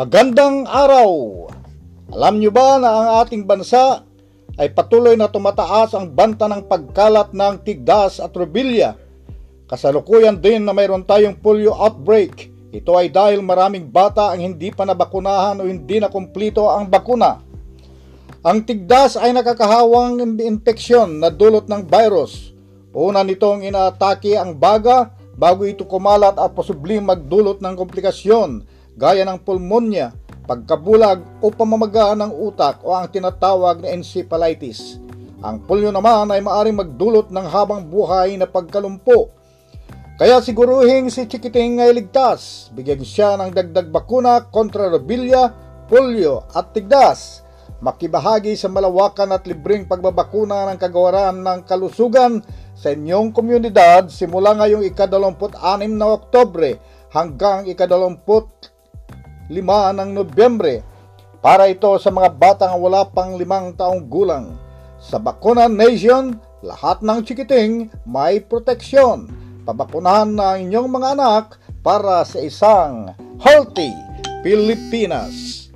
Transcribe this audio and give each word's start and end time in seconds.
Magandang 0.00 0.64
araw! 0.64 1.12
Alam 2.16 2.40
nyo 2.40 2.48
ba 2.48 2.80
na 2.80 2.88
ang 2.88 3.08
ating 3.20 3.44
bansa 3.44 4.00
ay 4.56 4.72
patuloy 4.72 5.12
na 5.12 5.28
tumataas 5.28 5.92
ang 5.92 6.08
banta 6.08 6.48
ng 6.48 6.64
pagkalat 6.64 7.36
ng 7.36 7.60
tigdas 7.60 8.16
at 8.16 8.32
rubilya? 8.32 8.96
Kasalukuyan 9.68 10.40
din 10.40 10.64
na 10.64 10.72
mayroon 10.72 11.04
tayong 11.04 11.36
polio 11.36 11.76
outbreak. 11.76 12.48
Ito 12.72 12.96
ay 12.96 13.12
dahil 13.12 13.44
maraming 13.44 13.92
bata 13.92 14.32
ang 14.32 14.40
hindi 14.40 14.72
pa 14.72 14.88
nabakunahan 14.88 15.60
o 15.60 15.68
hindi 15.68 16.00
na 16.00 16.08
kumplito 16.08 16.64
ang 16.72 16.88
bakuna. 16.88 17.36
Ang 18.40 18.64
tigdas 18.64 19.20
ay 19.20 19.36
nakakahawang 19.36 20.16
impeksyon 20.40 21.20
na 21.20 21.28
dulot 21.28 21.68
ng 21.68 21.84
virus. 21.84 22.56
Una 22.96 23.20
nitong 23.20 23.68
inaatake 23.68 24.32
ang 24.32 24.56
baga 24.56 25.12
bago 25.36 25.68
ito 25.68 25.84
kumalat 25.84 26.40
at 26.40 26.56
posibleng 26.56 27.04
magdulot 27.04 27.60
ng 27.60 27.76
komplikasyon 27.76 28.79
gaya 29.00 29.24
ng 29.24 29.40
pulmonya, 29.40 30.12
pagkabulag 30.44 31.24
o 31.40 31.48
pamamaga 31.48 32.12
ng 32.12 32.36
utak 32.36 32.84
o 32.84 32.92
ang 32.92 33.08
tinatawag 33.08 33.80
na 33.80 33.96
encephalitis. 33.96 35.00
Ang 35.40 35.64
polio 35.64 35.88
naman 35.88 36.28
ay 36.28 36.44
maaring 36.44 36.76
magdulot 36.76 37.32
ng 37.32 37.46
habang 37.48 37.88
buhay 37.88 38.36
na 38.36 38.44
pagkalumpo. 38.44 39.32
Kaya 40.20 40.44
siguruhin 40.44 41.08
si 41.08 41.24
Chikiting 41.24 41.80
ay 41.80 41.96
ligtas. 41.96 42.68
Bigyan 42.76 43.00
siya 43.00 43.40
ng 43.40 43.56
dagdag 43.56 43.88
bakuna 43.88 44.52
kontra 44.52 44.92
rubilya, 44.92 45.48
polio 45.88 46.44
at 46.52 46.76
tigdas. 46.76 47.40
Makibahagi 47.80 48.52
sa 48.52 48.68
malawakan 48.68 49.32
at 49.32 49.48
libreng 49.48 49.88
pagbabakuna 49.88 50.68
ng 50.68 50.76
kagawaran 50.76 51.40
ng 51.40 51.64
kalusugan 51.64 52.44
sa 52.76 52.92
inyong 52.92 53.32
komunidad 53.32 54.12
simula 54.12 54.52
ngayong 54.60 54.84
ika-26 54.92 55.88
na 55.88 56.06
Oktobre 56.12 56.76
hanggang 57.08 57.64
ika-25 57.64 58.59
ng 59.50 60.10
Nobyembre 60.14 60.86
para 61.42 61.66
ito 61.66 61.90
sa 61.98 62.14
mga 62.14 62.30
batang 62.38 62.74
wala 62.78 63.02
pang 63.02 63.34
limang 63.34 63.74
taong 63.74 64.06
gulang. 64.06 64.54
Sa 65.00 65.16
Bakuna 65.18 65.66
Nation, 65.66 66.36
lahat 66.62 67.00
ng 67.00 67.24
chikiting 67.24 67.88
may 68.04 68.38
proteksyon. 68.38 69.26
Pabakunahan 69.64 70.30
na 70.30 70.60
inyong 70.60 70.88
mga 70.88 71.08
anak 71.16 71.56
para 71.80 72.20
sa 72.28 72.38
isang 72.44 73.16
healthy 73.40 73.90
Pilipinas. 74.44 75.69